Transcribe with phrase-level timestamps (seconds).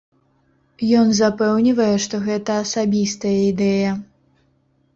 [1.01, 3.91] Ён запэўнівае, што гэта асабістая ідэя.